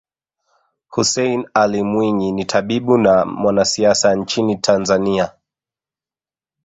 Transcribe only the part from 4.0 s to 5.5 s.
nchini Tanzania